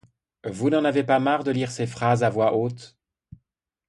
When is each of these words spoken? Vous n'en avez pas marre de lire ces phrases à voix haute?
Vous 0.49 0.71
n'en 0.71 0.83
avez 0.83 1.03
pas 1.03 1.19
marre 1.19 1.43
de 1.43 1.51
lire 1.51 1.69
ces 1.69 1.85
phrases 1.85 2.23
à 2.23 2.31
voix 2.31 2.55
haute? 2.57 2.97